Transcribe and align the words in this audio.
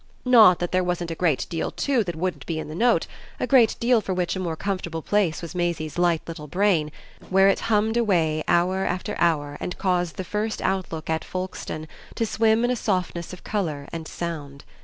Not 0.25 0.57
that 0.57 0.71
there 0.71 0.83
wasn't 0.83 1.11
a 1.11 1.21
great 1.21 1.45
deal 1.47 1.69
too 1.69 2.03
that 2.05 2.15
wouldn't 2.15 2.47
be 2.47 2.57
in 2.57 2.69
the 2.69 2.73
note 2.73 3.05
a 3.39 3.45
great 3.45 3.75
deal 3.79 4.01
for 4.01 4.15
which 4.15 4.35
a 4.35 4.39
more 4.39 4.55
comfortable 4.55 5.03
place 5.03 5.43
was 5.43 5.53
Maisie's 5.53 5.99
light 5.99 6.23
little 6.27 6.47
brain, 6.47 6.91
where 7.29 7.47
it 7.49 7.59
hummed 7.69 7.97
away 7.97 8.43
hour 8.47 8.77
after 8.83 9.13
hour 9.19 9.57
and 9.59 9.77
caused 9.77 10.15
the 10.15 10.23
first 10.23 10.59
outlook 10.63 11.07
at 11.07 11.23
Folkestone 11.23 11.87
to 12.15 12.25
swim 12.25 12.65
in 12.65 12.71
a 12.71 12.75
softness 12.75 13.31
of 13.31 13.43
colour 13.43 13.87
and 13.93 14.07
sound. 14.07 14.63